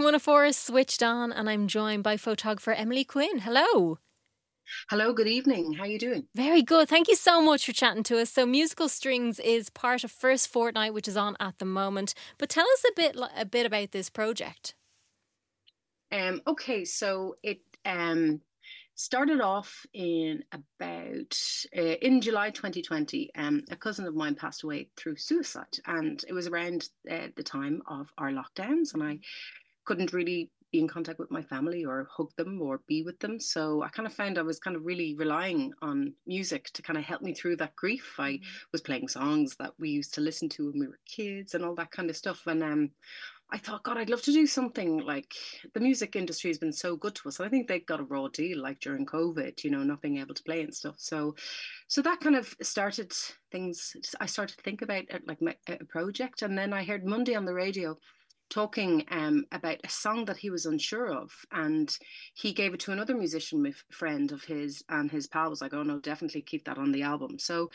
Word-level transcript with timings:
FM 0.00 0.04
104 0.04 0.44
is 0.46 0.56
switched 0.56 1.02
on, 1.02 1.30
and 1.30 1.50
I'm 1.50 1.68
joined 1.68 2.02
by 2.02 2.16
photographer 2.16 2.72
Emily 2.72 3.04
Quinn. 3.04 3.40
Hello. 3.40 3.98
Hello, 4.88 5.12
good 5.12 5.26
evening. 5.26 5.74
How 5.74 5.82
are 5.82 5.88
you 5.88 5.98
doing? 5.98 6.24
Very 6.34 6.62
good. 6.62 6.88
Thank 6.88 7.06
you 7.06 7.16
so 7.16 7.42
much 7.42 7.66
for 7.66 7.72
chatting 7.72 8.02
to 8.04 8.18
us. 8.18 8.30
So, 8.30 8.46
Musical 8.46 8.88
Strings 8.88 9.38
is 9.40 9.68
part 9.68 10.02
of 10.02 10.10
First 10.10 10.48
Fortnight, 10.48 10.94
which 10.94 11.06
is 11.06 11.18
on 11.18 11.36
at 11.38 11.58
the 11.58 11.66
moment. 11.66 12.14
But 12.38 12.48
tell 12.48 12.64
us 12.64 12.84
a 12.88 12.92
bit 12.96 13.14
a 13.36 13.44
bit 13.44 13.66
about 13.66 13.92
this 13.92 14.08
project. 14.08 14.74
Um, 16.10 16.40
okay, 16.46 16.86
so 16.86 17.36
it 17.42 17.60
um, 17.84 18.40
started 18.94 19.42
off 19.42 19.84
in 19.92 20.42
about 20.50 21.38
uh, 21.76 21.96
in 22.00 22.22
July 22.22 22.48
2020. 22.48 23.32
Um, 23.34 23.64
a 23.70 23.76
cousin 23.76 24.06
of 24.06 24.14
mine 24.14 24.34
passed 24.34 24.62
away 24.62 24.88
through 24.96 25.16
suicide, 25.16 25.76
and 25.84 26.24
it 26.26 26.32
was 26.32 26.46
around 26.46 26.88
uh, 27.10 27.26
the 27.36 27.42
time 27.42 27.82
of 27.86 28.08
our 28.16 28.30
lockdowns, 28.30 28.94
and 28.94 29.02
I 29.02 29.18
couldn't 29.90 30.12
really 30.12 30.48
be 30.70 30.78
in 30.78 30.86
contact 30.86 31.18
with 31.18 31.32
my 31.32 31.42
family 31.42 31.84
or 31.84 32.06
hug 32.16 32.30
them 32.36 32.62
or 32.62 32.80
be 32.86 33.02
with 33.02 33.18
them. 33.18 33.40
So 33.40 33.82
I 33.82 33.88
kind 33.88 34.06
of 34.06 34.14
found 34.14 34.38
I 34.38 34.42
was 34.42 34.60
kind 34.60 34.76
of 34.76 34.86
really 34.86 35.16
relying 35.16 35.72
on 35.82 36.12
music 36.28 36.70
to 36.74 36.82
kind 36.82 36.96
of 36.96 37.02
help 37.02 37.22
me 37.22 37.34
through 37.34 37.56
that 37.56 37.74
grief. 37.74 38.14
I 38.16 38.34
mm-hmm. 38.34 38.44
was 38.70 38.82
playing 38.82 39.08
songs 39.08 39.56
that 39.56 39.72
we 39.80 39.90
used 39.90 40.14
to 40.14 40.20
listen 40.20 40.48
to 40.50 40.70
when 40.70 40.78
we 40.78 40.86
were 40.86 41.00
kids 41.06 41.54
and 41.54 41.64
all 41.64 41.74
that 41.74 41.90
kind 41.90 42.08
of 42.08 42.16
stuff. 42.16 42.46
And 42.46 42.62
um, 42.62 42.90
I 43.50 43.58
thought, 43.58 43.82
God, 43.82 43.98
I'd 43.98 44.10
love 44.10 44.22
to 44.22 44.32
do 44.32 44.46
something 44.46 44.98
like 44.98 45.34
the 45.74 45.80
music 45.80 46.14
industry 46.14 46.50
has 46.50 46.58
been 46.58 46.72
so 46.72 46.94
good 46.94 47.16
to 47.16 47.28
us. 47.30 47.40
I 47.40 47.48
think 47.48 47.66
they 47.66 47.80
got 47.80 47.98
a 47.98 48.04
raw 48.04 48.28
deal, 48.28 48.62
like 48.62 48.78
during 48.78 49.06
COVID, 49.06 49.64
you 49.64 49.72
know, 49.72 49.82
not 49.82 50.02
being 50.02 50.18
able 50.18 50.36
to 50.36 50.42
play 50.44 50.62
and 50.62 50.72
stuff. 50.72 50.94
So, 50.98 51.34
so 51.88 52.00
that 52.02 52.20
kind 52.20 52.36
of 52.36 52.54
started 52.62 53.12
things. 53.50 53.96
I 54.20 54.26
started 54.26 54.56
to 54.58 54.62
think 54.62 54.82
about 54.82 55.06
it, 55.10 55.26
like 55.26 55.42
my, 55.42 55.56
a 55.66 55.84
project, 55.86 56.42
and 56.42 56.56
then 56.56 56.72
I 56.72 56.84
heard 56.84 57.04
Mundy 57.04 57.34
on 57.34 57.44
the 57.44 57.54
radio 57.54 57.98
talking 58.50 59.04
um, 59.10 59.46
about 59.52 59.78
a 59.84 59.88
song 59.88 60.26
that 60.26 60.36
he 60.36 60.50
was 60.50 60.66
unsure 60.66 61.12
of, 61.12 61.32
and 61.52 61.96
he 62.34 62.52
gave 62.52 62.74
it 62.74 62.80
to 62.80 62.92
another 62.92 63.14
musician 63.14 63.72
friend 63.90 64.32
of 64.32 64.44
his, 64.44 64.84
and 64.88 65.10
his 65.10 65.26
pal 65.26 65.48
was 65.48 65.62
like, 65.62 65.72
"Oh 65.72 65.82
no, 65.82 65.98
definitely 66.00 66.42
keep 66.42 66.64
that 66.64 66.76
on 66.78 66.92
the 66.92 67.02
album." 67.02 67.38
So, 67.38 67.70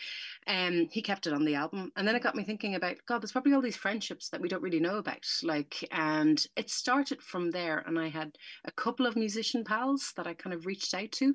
um, 0.48 0.88
he 0.92 1.02
kept 1.02 1.26
it 1.26 1.34
on 1.34 1.46
the 1.46 1.56
album, 1.56 1.92
and 1.96 2.08
then 2.08 2.16
it 2.16 2.22
got 2.22 2.36
me 2.36 2.44
thinking 2.44 2.76
about 2.76 2.98
God. 3.08 3.22
There's 3.22 3.32
probably 3.32 3.54
all 3.54 3.62
these 3.62 3.76
friendships 3.78 4.30
that 4.30 4.42
we 4.42 4.50
don't 4.50 4.62
really 4.64 4.80
know 4.80 4.98
about, 4.98 5.26
like, 5.42 5.88
and 5.92 6.46
it 6.56 6.70
started 6.70 7.22
from 7.22 7.52
there. 7.52 7.84
And 7.88 7.98
I 7.98 8.10
had 8.10 8.38
a 8.66 8.72
couple 8.72 9.08
of 9.08 9.16
musician 9.16 9.64
pals 9.64 10.14
that 10.18 10.28
I 10.28 10.34
kind 10.34 10.54
of 10.54 10.66
reached 10.66 10.94
out 10.94 11.12
to, 11.14 11.34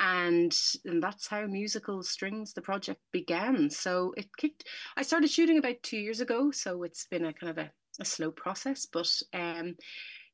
and 0.00 0.56
and 0.84 1.02
that's 1.02 1.26
how 1.26 1.46
musical 1.46 2.02
strings 2.02 2.52
the 2.52 2.60
project 2.60 3.00
began 3.12 3.70
so 3.70 4.12
it 4.16 4.26
kicked 4.36 4.64
i 4.96 5.02
started 5.02 5.30
shooting 5.30 5.58
about 5.58 5.82
two 5.82 5.96
years 5.96 6.20
ago 6.20 6.50
so 6.50 6.82
it's 6.82 7.06
been 7.06 7.24
a 7.24 7.32
kind 7.32 7.50
of 7.50 7.58
a 7.58 7.70
a 8.00 8.04
slow 8.04 8.30
process, 8.30 8.86
but 8.86 9.10
um, 9.32 9.76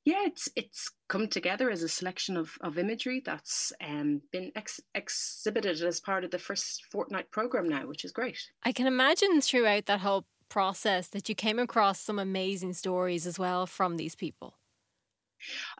yeah, 0.05 0.25
it's 0.27 0.49
it's 0.57 0.91
come 1.09 1.29
together 1.29 1.71
as 1.71 1.83
a 1.83 1.89
selection 1.89 2.37
of, 2.37 2.51
of 2.61 2.79
imagery 2.79 3.23
that's 3.25 3.73
um, 3.81 4.21
been 4.33 4.51
ex- 4.57 4.81
exhibited 4.95 5.81
as 5.83 6.01
part 6.01 6.25
of 6.25 6.31
the 6.31 6.39
first 6.39 6.87
fortnight 6.91 7.31
program 7.31 7.69
now, 7.69 7.87
which 7.87 8.05
is 8.05 8.13
great. 8.13 8.39
I 8.65 8.73
can 8.73 8.87
imagine 8.87 9.41
throughout 9.41 9.87
that 9.87 10.01
whole 10.01 10.27
process 10.49 11.09
that 11.09 11.29
you 11.29 11.35
came 11.35 11.59
across 11.59 12.01
some 12.01 12.19
amazing 12.19 12.73
stories 12.75 13.27
as 13.27 13.39
well 13.39 13.67
from 13.67 13.97
these 13.97 14.15
people. 14.15 14.55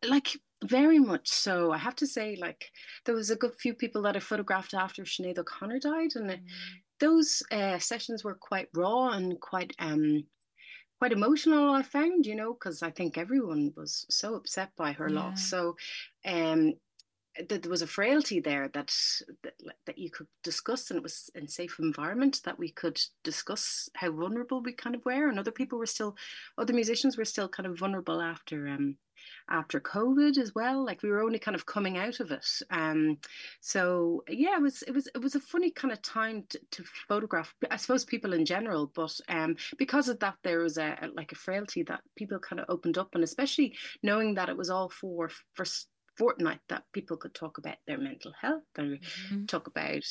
Like 0.05 0.37
very 0.65 0.99
much 0.99 1.29
so. 1.29 1.73
I 1.73 1.79
have 1.79 1.97
to 1.97 2.07
say, 2.07 2.37
like 2.41 2.71
there 3.05 3.15
was 3.15 3.31
a 3.31 3.37
good 3.37 3.55
few 3.57 3.75
people 3.75 4.03
that 4.03 4.17
I 4.17 4.21
photographed 4.21 4.75
after 4.75 5.03
Sinead 5.03 5.39
O'Connor 5.39 5.81
died, 5.81 6.15
and 6.15 6.31
mm. 6.31 6.41
those 7.01 7.43
uh, 7.51 7.79
sessions 7.79 8.23
were 8.23 8.35
quite 8.35 8.69
raw 8.75 9.11
and 9.11 9.41
quite 9.41 9.75
um, 9.81 10.25
quite 11.03 11.11
emotional 11.11 11.75
i 11.75 11.83
found 11.83 12.25
you 12.25 12.37
know 12.37 12.53
because 12.53 12.81
i 12.81 12.89
think 12.89 13.19
everyone 13.19 13.73
was 13.77 14.07
so 14.09 14.37
upset 14.37 14.71
by 14.77 14.93
her 14.93 15.09
yeah. 15.09 15.17
loss 15.17 15.43
so 15.45 15.75
um 16.27 16.73
that 17.49 17.63
there 17.63 17.71
was 17.71 17.83
a 17.83 17.87
frailty 17.87 18.41
there 18.41 18.69
that, 18.69 18.95
that 19.43 19.55
that 19.87 19.99
you 19.99 20.11
could 20.11 20.27
discuss 20.43 20.91
and 20.91 20.99
it 20.99 21.03
was 21.03 21.31
in 21.35 21.47
safe 21.49 21.79
environment 21.79 22.41
that 22.45 22.59
we 22.59 22.71
could 22.71 23.01
discuss 23.25 23.89
how 23.95 24.11
vulnerable 24.11 24.61
we 24.63 24.73
kind 24.73 24.95
of 24.95 25.05
were 25.05 25.29
and 25.29 25.39
other 25.39 25.51
people 25.51 25.79
were 25.79 25.87
still 25.87 26.17
other 26.59 26.75
musicians 26.75 27.17
were 27.17 27.25
still 27.25 27.49
kind 27.49 27.67
of 27.67 27.79
vulnerable 27.79 28.21
after 28.21 28.69
um 28.69 28.97
after 29.49 29.81
COVID 29.81 30.39
as 30.39 30.55
well. 30.55 30.85
Like 30.85 31.03
we 31.03 31.11
were 31.11 31.23
only 31.23 31.39
kind 31.39 31.55
of 31.55 31.67
coming 31.67 31.99
out 31.99 32.21
of 32.21 32.31
it. 32.31 32.47
Um, 32.71 33.19
so 33.61 34.25
yeah, 34.29 34.57
it 34.57 34.63
was 34.63 34.83
it 34.83 34.93
was 34.93 35.09
it 35.15 35.19
was 35.19 35.35
a 35.35 35.41
funny 35.41 35.71
kind 35.71 35.93
of 35.93 36.03
time 36.03 36.45
to, 36.51 36.61
to 36.73 36.85
photograph. 37.09 37.55
I 37.71 37.77
suppose 37.77 38.05
people 38.05 38.33
in 38.33 38.45
general, 38.45 38.91
but 38.95 39.19
um, 39.29 39.57
because 39.79 40.09
of 40.09 40.19
that, 40.21 40.37
there 40.43 40.61
was 40.61 40.79
a, 40.79 40.99
a 41.03 41.09
like 41.15 41.33
a 41.33 41.37
frailty 41.37 41.83
that 41.85 42.01
people 42.17 42.39
kind 42.39 42.61
of 42.61 42.67
opened 42.69 42.99
up, 42.99 43.15
and 43.15 43.25
especially 43.25 43.77
knowing 44.03 44.35
that 44.35 44.49
it 44.49 44.57
was 44.57 44.71
all 44.71 44.89
for 44.89 45.31
for 45.55 45.65
fortnight 46.17 46.61
that 46.69 46.85
people 46.93 47.17
could 47.17 47.35
talk 47.35 47.59
about 47.59 47.77
their 47.87 47.99
mental 47.99 48.33
health 48.41 48.63
and 48.77 48.99
mm-hmm. 48.99 49.45
talk 49.47 49.67
about 49.67 50.03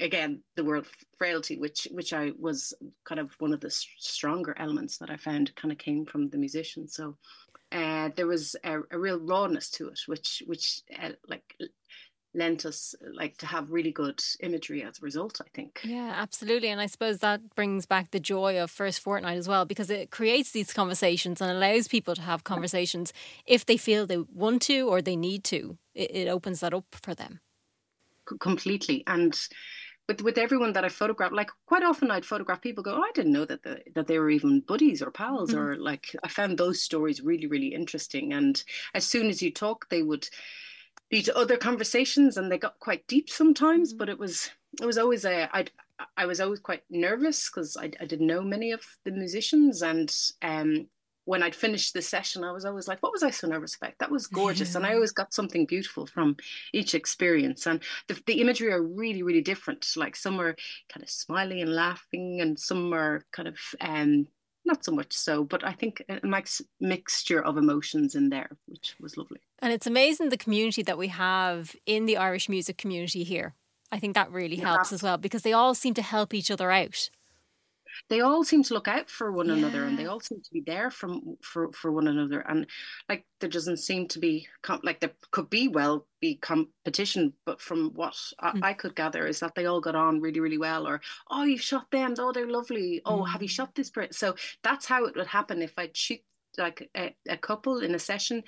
again 0.00 0.42
the 0.56 0.64
word 0.64 0.86
frailty 1.16 1.56
which 1.58 1.86
which 1.92 2.12
i 2.12 2.32
was 2.38 2.74
kind 3.04 3.20
of 3.20 3.30
one 3.38 3.52
of 3.52 3.60
the 3.60 3.70
stronger 3.70 4.54
elements 4.58 4.98
that 4.98 5.10
i 5.10 5.16
found 5.16 5.54
kind 5.54 5.72
of 5.72 5.78
came 5.78 6.04
from 6.04 6.28
the 6.30 6.38
musician 6.38 6.88
so 6.88 7.16
uh, 7.70 8.08
there 8.16 8.26
was 8.26 8.56
a, 8.64 8.78
a, 8.90 8.98
real 8.98 9.20
rawness 9.20 9.68
to 9.68 9.88
it, 9.88 10.00
which 10.06 10.42
which 10.46 10.80
uh, 11.02 11.10
like 11.28 11.54
lent 12.38 12.64
us 12.64 12.94
like 13.12 13.36
to 13.38 13.46
have 13.46 13.70
really 13.70 13.92
good 13.92 14.22
imagery 14.40 14.82
as 14.82 14.98
a 14.98 15.02
result. 15.02 15.40
I 15.44 15.48
think. 15.54 15.80
Yeah, 15.84 16.12
absolutely, 16.16 16.68
and 16.68 16.80
I 16.80 16.86
suppose 16.86 17.18
that 17.18 17.54
brings 17.54 17.86
back 17.86 18.10
the 18.10 18.20
joy 18.20 18.58
of 18.62 18.70
first 18.70 19.00
fortnight 19.00 19.36
as 19.36 19.48
well, 19.48 19.64
because 19.64 19.90
it 19.90 20.10
creates 20.10 20.52
these 20.52 20.72
conversations 20.72 21.40
and 21.40 21.50
allows 21.50 21.88
people 21.88 22.14
to 22.14 22.22
have 22.22 22.44
conversations 22.44 23.12
if 23.46 23.66
they 23.66 23.76
feel 23.76 24.06
they 24.06 24.18
want 24.18 24.62
to 24.62 24.88
or 24.88 25.02
they 25.02 25.16
need 25.16 25.44
to. 25.44 25.76
It, 25.94 26.10
it 26.14 26.28
opens 26.28 26.60
that 26.60 26.72
up 26.72 26.86
for 27.02 27.14
them. 27.14 27.40
C- 28.28 28.36
completely, 28.38 29.02
and 29.06 29.38
with 30.06 30.22
with 30.22 30.38
everyone 30.38 30.72
that 30.72 30.84
I 30.84 30.88
photographed, 30.88 31.34
like 31.34 31.50
quite 31.66 31.82
often 31.82 32.10
I'd 32.10 32.24
photograph 32.24 32.62
people 32.62 32.82
go, 32.82 32.94
oh, 32.94 33.02
I 33.02 33.10
didn't 33.14 33.32
know 33.32 33.44
that 33.44 33.62
the, 33.62 33.82
that 33.94 34.06
they 34.06 34.18
were 34.18 34.30
even 34.30 34.60
buddies 34.60 35.02
or 35.02 35.10
pals, 35.10 35.50
mm-hmm. 35.50 35.60
or 35.60 35.76
like 35.76 36.16
I 36.22 36.28
found 36.28 36.56
those 36.56 36.80
stories 36.82 37.20
really 37.20 37.46
really 37.46 37.74
interesting. 37.74 38.32
And 38.32 38.62
as 38.94 39.04
soon 39.04 39.28
as 39.28 39.42
you 39.42 39.52
talk, 39.52 39.88
they 39.88 40.02
would 40.02 40.28
lead 41.10 41.24
to 41.26 41.36
other 41.36 41.56
conversations, 41.56 42.36
and 42.36 42.50
they 42.50 42.58
got 42.58 42.78
quite 42.78 43.06
deep 43.06 43.30
sometimes. 43.30 43.90
Mm-hmm. 43.90 43.98
But 43.98 44.08
it 44.08 44.18
was 44.18 44.50
it 44.80 44.86
was 44.86 44.98
always 44.98 45.24
a 45.24 45.48
I 45.56 45.66
I 46.16 46.26
was 46.26 46.40
always 46.40 46.60
quite 46.60 46.82
nervous 46.90 47.48
because 47.48 47.76
I, 47.76 47.90
I 48.00 48.06
didn't 48.06 48.26
know 48.26 48.42
many 48.42 48.72
of 48.72 48.82
the 49.04 49.10
musicians, 49.10 49.82
and 49.82 50.14
um 50.42 50.88
when 51.28 51.42
I'd 51.42 51.54
finished 51.54 51.92
the 51.92 52.00
session, 52.00 52.42
I 52.42 52.52
was 52.52 52.64
always 52.64 52.88
like, 52.88 53.02
what 53.02 53.12
was 53.12 53.22
I 53.22 53.28
so 53.28 53.46
nervous 53.46 53.74
about? 53.74 53.92
That 53.98 54.10
was 54.10 54.26
gorgeous. 54.26 54.72
Yeah. 54.72 54.78
And 54.78 54.86
I 54.86 54.94
always 54.94 55.12
got 55.12 55.34
something 55.34 55.66
beautiful 55.66 56.06
from 56.06 56.38
each 56.72 56.94
experience. 56.94 57.66
And 57.66 57.82
the, 58.06 58.18
the 58.24 58.40
imagery 58.40 58.72
are 58.72 58.82
really, 58.82 59.22
really 59.22 59.42
different. 59.42 59.86
Like 59.94 60.16
some 60.16 60.40
are 60.40 60.56
kind 60.88 61.02
of 61.02 61.10
smiling 61.10 61.60
and 61.60 61.74
laughing, 61.74 62.40
and 62.40 62.58
some 62.58 62.94
are 62.94 63.26
kind 63.30 63.46
of 63.46 63.58
um, 63.82 64.26
not 64.68 64.84
so 64.84 64.92
much 64.92 65.12
so, 65.12 65.42
but 65.42 65.64
I 65.64 65.72
think 65.72 66.04
a 66.08 66.24
mix, 66.24 66.62
mixture 66.78 67.42
of 67.42 67.56
emotions 67.56 68.14
in 68.14 68.28
there, 68.28 68.50
which 68.66 68.94
was 69.00 69.16
lovely. 69.16 69.40
And 69.58 69.72
it's 69.72 69.88
amazing 69.88 70.28
the 70.28 70.36
community 70.36 70.82
that 70.82 70.96
we 70.96 71.08
have 71.08 71.74
in 71.86 72.06
the 72.06 72.16
Irish 72.16 72.48
music 72.48 72.78
community 72.78 73.24
here. 73.24 73.54
I 73.90 73.98
think 73.98 74.14
that 74.14 74.30
really 74.30 74.56
helps 74.56 74.92
yeah. 74.92 74.96
as 74.96 75.02
well 75.02 75.16
because 75.16 75.42
they 75.42 75.52
all 75.52 75.74
seem 75.74 75.94
to 75.94 76.02
help 76.02 76.32
each 76.32 76.50
other 76.50 76.70
out 76.70 77.10
they 78.08 78.20
all 78.20 78.44
seem 78.44 78.62
to 78.62 78.74
look 78.74 78.88
out 78.88 79.10
for 79.10 79.32
one 79.32 79.48
yeah. 79.48 79.54
another 79.54 79.84
and 79.84 79.98
they 79.98 80.06
all 80.06 80.20
seem 80.20 80.40
to 80.40 80.50
be 80.52 80.62
there 80.66 80.90
from 80.90 81.36
for 81.42 81.72
for 81.72 81.92
one 81.92 82.08
another 82.08 82.40
and 82.40 82.66
like 83.08 83.24
there 83.40 83.50
doesn't 83.50 83.78
seem 83.78 84.06
to 84.08 84.18
be 84.18 84.46
like 84.82 85.00
there 85.00 85.12
could 85.30 85.50
be 85.50 85.68
well 85.68 86.06
be 86.20 86.36
competition 86.36 87.32
but 87.44 87.60
from 87.60 87.90
what 87.94 88.12
mm. 88.12 88.62
I, 88.62 88.70
I, 88.70 88.72
could 88.72 88.94
gather 88.94 89.26
is 89.26 89.40
that 89.40 89.54
they 89.54 89.66
all 89.66 89.80
got 89.80 89.94
on 89.94 90.20
really 90.20 90.40
really 90.40 90.58
well 90.58 90.86
or 90.86 91.00
oh 91.30 91.44
you've 91.44 91.60
shot 91.60 91.90
them 91.90 92.14
oh 92.18 92.32
they're 92.32 92.50
lovely 92.50 93.00
oh 93.04 93.22
mm. 93.22 93.28
have 93.28 93.42
you 93.42 93.48
mm. 93.48 93.52
shot 93.52 93.74
this 93.74 93.90
person 93.90 94.12
so 94.12 94.34
that's 94.62 94.86
how 94.86 95.04
it 95.04 95.16
would 95.16 95.26
happen 95.26 95.62
if 95.62 95.72
i'd 95.78 95.96
shoot 95.96 96.20
like 96.56 96.90
a, 96.96 97.14
a 97.28 97.36
couple 97.36 97.80
in 97.80 97.94
a 97.94 97.98
session 97.98 98.42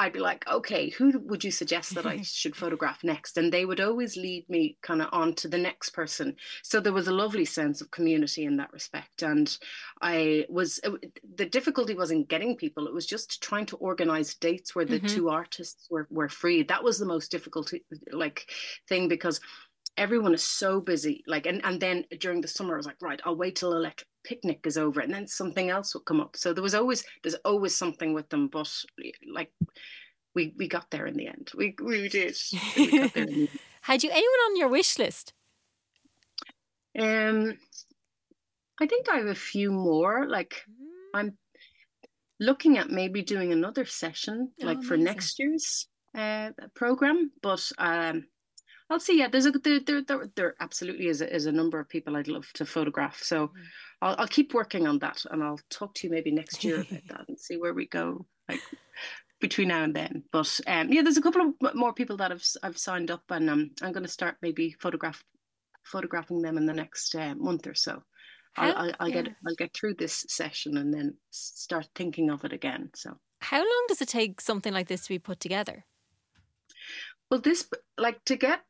I'd 0.00 0.14
be 0.14 0.18
like, 0.18 0.48
okay, 0.50 0.88
who 0.88 1.18
would 1.26 1.44
you 1.44 1.50
suggest 1.50 1.94
that 1.94 2.06
I 2.06 2.20
should 2.22 2.56
photograph 2.56 3.04
next? 3.04 3.36
And 3.36 3.52
they 3.52 3.66
would 3.66 3.80
always 3.80 4.16
lead 4.16 4.48
me 4.48 4.78
kind 4.82 5.02
of 5.02 5.08
on 5.12 5.34
to 5.34 5.48
the 5.48 5.58
next 5.58 5.90
person. 5.90 6.36
So 6.62 6.80
there 6.80 6.94
was 6.94 7.06
a 7.06 7.12
lovely 7.12 7.44
sense 7.44 7.82
of 7.82 7.90
community 7.90 8.46
in 8.46 8.56
that 8.56 8.72
respect. 8.72 9.22
And 9.22 9.54
I 10.00 10.46
was, 10.48 10.80
the 11.36 11.44
difficulty 11.44 11.94
wasn't 11.94 12.28
getting 12.28 12.56
people, 12.56 12.86
it 12.86 12.94
was 12.94 13.06
just 13.06 13.42
trying 13.42 13.66
to 13.66 13.76
organize 13.76 14.34
dates 14.36 14.74
where 14.74 14.86
the 14.86 14.96
mm-hmm. 14.96 15.14
two 15.14 15.28
artists 15.28 15.86
were, 15.90 16.06
were 16.10 16.30
free. 16.30 16.62
That 16.62 16.82
was 16.82 16.98
the 16.98 17.04
most 17.04 17.30
difficult 17.30 17.70
like 18.10 18.50
thing 18.88 19.06
because 19.06 19.38
everyone 19.98 20.32
is 20.32 20.42
so 20.42 20.80
busy 20.80 21.22
like 21.26 21.46
and, 21.46 21.60
and 21.64 21.80
then 21.80 22.04
during 22.20 22.40
the 22.40 22.48
summer 22.48 22.74
i 22.74 22.76
was 22.76 22.86
like 22.86 22.96
right 23.02 23.20
i'll 23.24 23.36
wait 23.36 23.56
till 23.56 23.72
electric 23.72 24.06
picnic 24.24 24.60
is 24.64 24.76
over 24.76 25.00
and 25.00 25.12
then 25.12 25.26
something 25.26 25.70
else 25.70 25.94
will 25.94 26.02
come 26.02 26.20
up 26.20 26.36
so 26.36 26.52
there 26.52 26.62
was 26.62 26.74
always 26.74 27.04
there's 27.22 27.36
always 27.44 27.74
something 27.74 28.12
with 28.12 28.28
them 28.28 28.48
but 28.48 28.70
like 29.32 29.52
we 30.34 30.54
we 30.58 30.68
got 30.68 30.90
there 30.90 31.06
in 31.06 31.14
the 31.14 31.26
end 31.26 31.50
we 31.56 31.74
we 31.82 32.08
did 32.08 32.36
we 32.76 33.48
had 33.82 34.02
you 34.02 34.10
anyone 34.10 34.40
on 34.46 34.56
your 34.56 34.68
wish 34.68 34.98
list 34.98 35.32
um 36.98 37.56
i 38.80 38.86
think 38.86 39.08
i 39.08 39.16
have 39.16 39.26
a 39.26 39.34
few 39.34 39.72
more 39.72 40.26
like 40.28 40.62
mm. 40.70 41.18
i'm 41.18 41.36
looking 42.40 42.78
at 42.78 42.90
maybe 42.90 43.22
doing 43.22 43.52
another 43.52 43.84
session 43.84 44.50
Oh, 44.62 44.66
like 44.66 44.82
for 44.82 44.94
amazing. 44.94 45.04
next 45.04 45.38
year's 45.38 45.88
uh, 46.16 46.50
program. 46.74 47.30
But 47.42 47.70
um, 47.78 48.26
I'll 48.90 49.00
see. 49.00 49.18
Yeah, 49.18 49.28
there's 49.28 49.46
a 49.46 49.52
there 49.52 49.80
there 49.80 50.02
there, 50.02 50.26
there 50.34 50.54
absolutely 50.60 51.06
is 51.06 51.20
a, 51.20 51.32
is 51.34 51.46
a 51.46 51.52
number 51.52 51.78
of 51.78 51.88
people 51.88 52.16
I'd 52.16 52.28
love 52.28 52.46
to 52.54 52.66
photograph. 52.66 53.22
So 53.22 53.48
Mm. 53.48 53.52
I'll 54.02 54.16
I'll 54.18 54.28
keep 54.28 54.52
working 54.54 54.86
on 54.86 54.98
that, 55.00 55.24
and 55.30 55.42
I'll 55.42 55.60
talk 55.70 55.94
to 55.94 56.06
you 56.06 56.10
maybe 56.12 56.30
next 56.32 56.64
year 56.64 56.80
about 56.80 57.02
that 57.08 57.28
and 57.28 57.38
see 57.38 57.56
where 57.56 57.74
we 57.74 57.86
go. 57.86 58.26
Like 58.48 58.60
between 59.40 59.68
now 59.68 59.82
and 59.84 59.94
then. 59.94 60.24
But 60.32 60.60
um, 60.66 60.92
yeah, 60.92 61.02
there's 61.02 61.16
a 61.16 61.22
couple 61.22 61.54
of 61.62 61.74
more 61.74 61.94
people 61.94 62.16
that 62.18 62.32
I've 62.32 62.44
I've 62.62 62.78
signed 62.78 63.10
up, 63.10 63.22
and 63.30 63.48
um, 63.48 63.70
I'm 63.80 63.92
going 63.92 64.04
to 64.04 64.08
start 64.12 64.36
maybe 64.42 64.74
photograph 64.80 65.22
photographing 65.84 66.42
them 66.42 66.56
in 66.58 66.66
the 66.66 66.74
next 66.74 67.14
uh, 67.14 67.34
month 67.36 67.66
or 67.66 67.74
so. 67.74 68.02
I'll, 68.56 68.72
How- 68.74 68.78
I'll, 68.80 68.92
I'll 69.00 69.10
get. 69.10 69.28
I'll 69.46 69.54
get 69.56 69.72
through 69.74 69.94
this 69.94 70.24
session 70.28 70.76
and 70.78 70.92
then 70.92 71.16
start 71.30 71.88
thinking 71.94 72.30
of 72.30 72.44
it 72.44 72.52
again. 72.52 72.90
So 72.94 73.16
How 73.40 73.58
long 73.58 73.84
does 73.88 74.00
it 74.02 74.08
take 74.08 74.40
something 74.40 74.72
like 74.74 74.88
this 74.88 75.02
to 75.04 75.08
be 75.10 75.18
put 75.18 75.38
together? 75.40 75.84
well, 77.30 77.40
this 77.40 77.68
like 77.96 78.24
to 78.24 78.36
get 78.36 78.60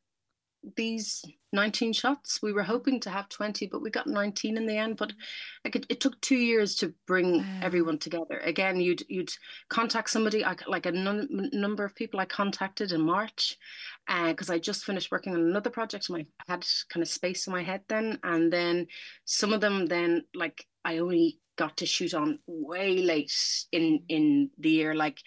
these 0.76 1.24
19 1.52 1.92
shots. 1.92 2.40
We 2.42 2.52
were 2.52 2.62
hoping 2.62 3.00
to 3.00 3.10
have 3.10 3.28
20, 3.28 3.66
but 3.66 3.82
we 3.82 3.90
got 3.90 4.06
19 4.06 4.56
in 4.56 4.66
the 4.66 4.76
end. 4.76 4.96
But 4.96 5.12
it, 5.64 5.86
it 5.88 6.00
took 6.00 6.20
two 6.20 6.36
years 6.36 6.74
to 6.76 6.94
bring 7.06 7.44
everyone 7.62 7.98
together. 7.98 8.38
Again, 8.44 8.80
you'd 8.80 9.02
you'd 9.08 9.32
contact 9.68 10.10
somebody, 10.10 10.44
I, 10.44 10.56
like 10.66 10.86
a 10.86 10.92
num- 10.92 11.28
number 11.52 11.84
of 11.84 11.94
people 11.94 12.20
I 12.20 12.26
contacted 12.26 12.92
in 12.92 13.00
March, 13.00 13.58
uh, 14.08 14.28
because 14.28 14.50
I 14.50 14.58
just 14.58 14.84
finished 14.84 15.10
working 15.10 15.34
on 15.34 15.40
another 15.40 15.70
project. 15.70 16.08
And 16.08 16.18
I 16.18 16.26
had 16.52 16.66
kind 16.88 17.02
of 17.02 17.08
space 17.08 17.46
in 17.46 17.52
my 17.52 17.62
head 17.62 17.82
then, 17.88 18.18
and 18.22 18.52
then 18.52 18.86
some 19.24 19.52
of 19.52 19.60
them 19.60 19.86
then 19.86 20.24
like 20.34 20.66
I 20.84 20.98
only 20.98 21.38
got 21.56 21.76
to 21.78 21.86
shoot 21.86 22.14
on 22.14 22.38
way 22.46 22.98
late 22.98 23.32
in 23.72 24.02
in 24.08 24.50
the 24.58 24.70
year. 24.70 24.94
Like 24.94 25.20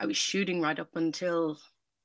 I 0.00 0.06
was 0.06 0.16
shooting 0.16 0.60
right 0.62 0.78
up 0.78 0.96
until 0.96 1.58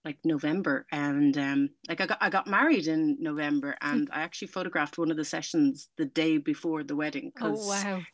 like 0.05 0.19
November 0.23 0.85
and 0.91 1.37
um 1.37 1.69
like 1.89 1.99
I 2.01 2.05
got 2.05 2.19
I 2.21 2.29
got 2.29 2.47
married 2.47 2.87
in 2.87 3.17
November 3.19 3.75
and 3.81 4.09
I 4.13 4.21
actually 4.21 4.49
photographed 4.49 4.97
one 4.97 5.11
of 5.11 5.17
the 5.17 5.25
sessions 5.25 5.89
the 5.97 6.05
day 6.05 6.37
before 6.37 6.83
the 6.83 6.95
wedding 6.95 7.31
Oh 7.39 7.53
because 7.53 7.67
wow! 7.67 8.07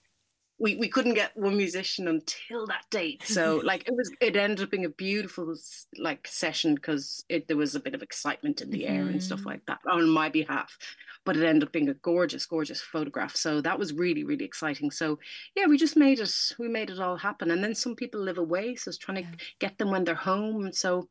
we, 0.59 0.75
we 0.75 0.89
couldn't 0.89 1.15
get 1.15 1.35
one 1.35 1.57
musician 1.57 2.07
until 2.07 2.67
that 2.67 2.85
date. 2.91 3.25
So 3.25 3.57
like 3.65 3.87
it 3.87 3.95
was 3.95 4.11
it 4.21 4.35
ended 4.35 4.63
up 4.65 4.69
being 4.71 4.85
a 4.85 4.89
beautiful 4.89 5.55
like 5.97 6.27
session 6.27 6.75
because 6.75 7.25
it 7.29 7.47
there 7.47 7.57
was 7.57 7.73
a 7.73 7.79
bit 7.79 7.95
of 7.95 8.03
excitement 8.03 8.61
in 8.61 8.69
the 8.69 8.85
air 8.85 9.09
and 9.09 9.23
stuff 9.23 9.43
Mhm. 9.43 9.47
like 9.47 9.65
that 9.65 9.79
on 9.89 10.09
my 10.09 10.29
behalf 10.29 10.77
but 11.25 11.37
it 11.37 11.43
ended 11.43 11.63
up 11.67 11.71
being 11.73 11.89
a 11.89 11.93
gorgeous 11.95 12.45
gorgeous 12.45 12.81
photograph. 12.81 13.35
So 13.35 13.61
that 13.61 13.79
was 13.79 13.93
really 13.93 14.23
really 14.23 14.45
exciting. 14.45 14.91
So 14.91 15.19
yeah 15.55 15.65
we 15.65 15.77
just 15.77 15.97
made 15.97 16.19
it 16.19 16.31
we 16.59 16.67
made 16.67 16.89
it 16.91 16.99
all 16.99 17.17
happen 17.17 17.49
and 17.51 17.63
then 17.63 17.73
some 17.75 17.95
people 17.95 18.21
live 18.21 18.37
away 18.37 18.75
so 18.75 18.89
it's 18.89 18.97
trying 18.97 19.23
to 19.23 19.37
get 19.59 19.77
them 19.77 19.89
when 19.91 20.03
they're 20.03 20.15
home. 20.15 20.65
And 20.65 20.75
so 20.75 21.09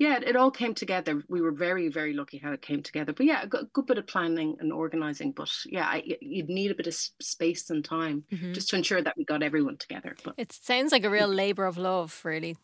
yeah 0.00 0.16
it, 0.16 0.24
it 0.24 0.36
all 0.36 0.50
came 0.50 0.74
together. 0.74 1.22
We 1.28 1.40
were 1.42 1.52
very 1.52 1.88
very 1.88 2.14
lucky 2.14 2.38
how 2.38 2.52
it 2.52 2.62
came 2.62 2.82
together. 2.82 3.12
But 3.14 3.26
yeah 3.26 3.42
a 3.44 3.46
good, 3.46 3.72
good 3.72 3.86
bit 3.86 3.98
of 3.98 4.08
planning 4.08 4.56
and 4.60 4.72
organizing. 4.72 5.32
But 5.32 5.52
yeah 5.66 5.86
I, 5.86 6.02
you'd 6.20 6.48
need 6.48 6.72
a 6.72 6.76
bit 6.76 6.88
of 6.88 6.94
space 6.94 7.70
and 7.70 7.84
time 7.84 8.26
Mhm. 8.32 8.52
just 8.54 8.70
to 8.70 8.76
ensure 8.76 9.02
that 9.02 9.16
we 9.16 9.24
got 9.24 9.42
everyone 9.44 9.78
together. 9.78 10.16
But 10.24 10.36
It 10.36 10.52
sounds 10.52 10.92
like 10.92 11.04
a 11.04 11.10
real 11.10 11.28
labour 11.28 11.66
of 11.66 11.76
love, 11.76 12.20
really. 12.24 12.56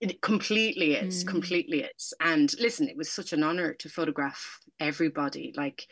it 0.00 0.20
completely 0.20 0.94
is 0.94 1.22
Mm. 1.22 1.24
completely 1.24 1.82
is. 1.82 2.12
And 2.20 2.52
listen 2.58 2.88
it 2.88 2.96
was 2.96 3.10
such 3.10 3.32
an 3.32 3.42
honor 3.42 3.72
to 3.74 3.88
photograph 3.88 4.58
everybody. 4.80 5.52
Like 5.56 5.86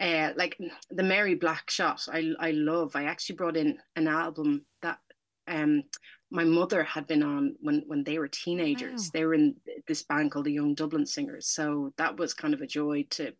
uh 0.00 0.32
like 0.36 0.58
the 0.90 1.02
mary 1.04 1.34
black 1.36 1.70
shot 1.70 2.06
i 2.12 2.32
i 2.40 2.50
love. 2.52 2.96
I 2.96 3.04
actually 3.04 3.36
brought 3.36 3.56
in 3.56 3.78
an 3.96 4.08
album 4.08 4.66
that 4.82 5.00
um 5.48 5.84
my 6.30 6.42
mother 6.42 6.82
had 6.82 7.06
been 7.06 7.22
on 7.22 7.54
when 7.60 7.82
when 7.86 8.02
they 8.02 8.18
were 8.18 8.26
teenagers 8.28 9.04
Wow. 9.04 9.10
they 9.12 9.24
were 9.24 9.34
in 9.34 9.54
this 9.86 10.02
band 10.02 10.32
called 10.32 10.46
the 10.46 10.52
young 10.52 10.74
dublin 10.74 11.06
singers 11.06 11.46
so 11.46 11.92
that 11.98 12.16
was 12.16 12.34
kind 12.34 12.52
of 12.52 12.60
a 12.62 12.66
joy 12.66 13.04
to 13.10 13.32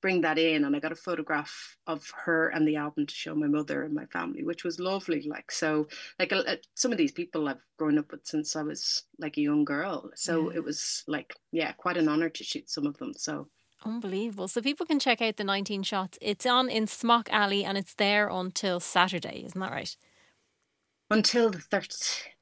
bring 0.00 0.20
that 0.20 0.38
in 0.38 0.64
and 0.64 0.76
i 0.76 0.78
got 0.78 0.92
a 0.92 0.96
photograph 0.96 1.76
of 1.88 2.08
her 2.24 2.48
and 2.50 2.66
the 2.68 2.76
album 2.76 3.06
to 3.06 3.14
show 3.14 3.34
my 3.34 3.48
mother 3.48 3.82
and 3.82 3.92
my 3.94 4.06
family 4.06 4.44
which 4.44 4.62
was 4.62 4.78
lovely 4.78 5.22
like 5.28 5.50
so 5.50 5.88
like 6.20 6.32
uh, 6.32 6.56
some 6.74 6.92
of 6.92 6.98
these 6.98 7.12
people 7.12 7.48
I've 7.48 7.58
grown 7.76 7.98
up 7.98 8.10
with 8.12 8.24
since 8.26 8.54
I 8.56 8.62
was 8.62 9.04
like 9.18 9.36
a 9.36 9.40
young 9.40 9.64
girl. 9.64 10.10
So 10.16 10.50
Yeah. 10.50 10.56
it 10.58 10.64
was 10.64 11.04
like, 11.06 11.32
yeah, 11.52 11.70
quite 11.72 11.96
an 11.96 12.08
honor 12.08 12.28
to 12.28 12.42
shoot 12.44 12.68
some 12.68 12.86
of 12.86 12.96
them. 12.98 13.12
So 13.16 13.48
Unbelievable. 13.84 14.48
So 14.48 14.60
people 14.60 14.84
can 14.86 14.98
check 14.98 15.22
out 15.22 15.36
the 15.36 15.44
19 15.44 15.84
shots. 15.84 16.18
It's 16.20 16.44
on 16.46 16.68
in 16.68 16.86
Smock 16.88 17.28
Alley 17.32 17.64
and 17.64 17.78
it's 17.78 17.94
there 17.94 18.28
until 18.28 18.80
Saturday, 18.80 19.44
isn't 19.46 19.60
that 19.60 19.70
right? 19.70 19.96
Until 21.10 21.50
the 21.50 21.58
third, 21.60 21.94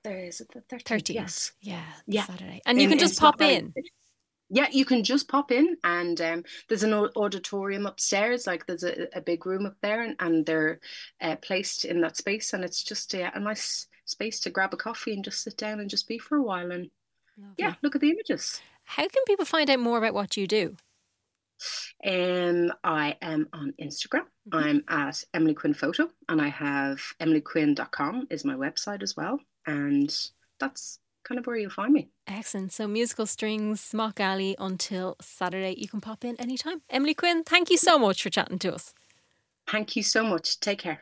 there 0.04 0.18
is 0.18 0.40
it 0.40 0.48
the 0.52 0.60
13th? 0.60 0.84
13th. 0.84 1.14
Yes. 1.14 1.52
Yeah, 1.60 1.84
Yeah. 2.06 2.24
Saturday. 2.26 2.60
And 2.66 2.78
you 2.78 2.84
In- 2.84 2.90
can 2.90 2.98
in 2.98 3.06
just 3.06 3.20
pop 3.20 3.36
Smock 3.38 3.50
in. 3.50 3.72
Yeah, 4.48 4.68
you 4.70 4.84
can 4.84 5.02
just 5.02 5.26
pop 5.26 5.50
in, 5.50 5.76
and 5.82 6.20
um, 6.20 6.44
there's 6.68 6.84
an 6.84 6.94
auditorium 6.94 7.84
upstairs. 7.84 8.46
Like 8.46 8.64
there's 8.66 8.84
a, 8.84 9.08
a 9.16 9.20
big 9.20 9.44
room 9.44 9.66
up 9.66 9.74
there, 9.82 10.02
and, 10.02 10.14
and 10.20 10.46
they're 10.46 10.78
uh, 11.20 11.34
placed 11.42 11.84
in 11.84 12.00
that 12.02 12.16
space, 12.16 12.52
and 12.52 12.62
it's 12.62 12.84
just 12.84 13.12
uh, 13.12 13.28
a 13.34 13.40
nice 13.40 13.88
space 14.04 14.38
to 14.40 14.50
grab 14.50 14.72
a 14.72 14.76
coffee 14.76 15.14
and 15.14 15.24
just 15.24 15.42
sit 15.42 15.56
down 15.56 15.80
and 15.80 15.90
just 15.90 16.06
be 16.06 16.16
for 16.18 16.36
a 16.36 16.42
while, 16.42 16.70
and 16.70 16.90
yeah, 17.58 17.74
look 17.82 17.96
at 17.96 18.00
the 18.00 18.10
images. 18.10 18.60
How 18.84 19.02
can 19.08 19.24
people 19.26 19.44
find 19.44 19.68
out 19.68 19.80
more 19.80 19.98
about 19.98 20.14
what 20.14 20.36
you 20.36 20.46
do? 20.46 20.76
Um, 22.04 22.72
I 22.84 23.16
am 23.22 23.48
on 23.52 23.72
Instagram. 23.80 24.26
Mhm. 24.48 24.64
I'm 24.64 24.84
at 24.88 25.24
Emily 25.34 25.54
Quinn 25.54 25.74
Photo, 25.74 26.10
and 26.28 26.40
I 26.40 26.48
have 26.48 27.00
emilyquinn.com 27.20 28.28
is 28.30 28.44
my 28.44 28.54
website 28.54 29.02
as 29.02 29.16
well, 29.16 29.40
and 29.66 30.14
that's 30.60 31.00
kind 31.24 31.38
of 31.40 31.46
where 31.46 31.56
you'll 31.56 31.70
find 31.70 31.92
me. 31.92 32.08
Excellent. 32.28 32.72
So 32.72 32.86
musical 32.86 33.26
strings, 33.26 33.80
Smock 33.80 34.20
Alley 34.20 34.54
until 34.58 35.16
Saturday. 35.20 35.74
You 35.76 35.88
can 35.88 36.00
pop 36.00 36.24
in 36.24 36.36
anytime. 36.36 36.82
Emily 36.88 37.14
Quinn, 37.14 37.42
thank 37.42 37.68
you 37.70 37.76
so 37.76 37.98
much 37.98 38.22
for 38.22 38.30
chatting 38.30 38.58
to 38.60 38.74
us. 38.74 38.94
Thank 39.68 39.96
you 39.96 40.04
so 40.04 40.22
much. 40.22 40.60
Take 40.60 40.78
care. 40.78 40.94